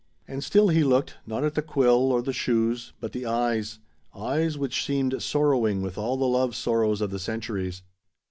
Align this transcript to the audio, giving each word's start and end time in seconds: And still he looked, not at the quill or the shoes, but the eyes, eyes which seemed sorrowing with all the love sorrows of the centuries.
And 0.27 0.43
still 0.43 0.69
he 0.69 0.83
looked, 0.83 1.17
not 1.27 1.43
at 1.43 1.53
the 1.53 1.61
quill 1.61 2.11
or 2.11 2.23
the 2.23 2.33
shoes, 2.33 2.91
but 2.99 3.11
the 3.11 3.27
eyes, 3.27 3.77
eyes 4.15 4.57
which 4.57 4.83
seemed 4.83 5.21
sorrowing 5.21 5.83
with 5.83 5.95
all 5.95 6.17
the 6.17 6.25
love 6.25 6.55
sorrows 6.55 7.01
of 7.01 7.11
the 7.11 7.19
centuries. 7.19 7.83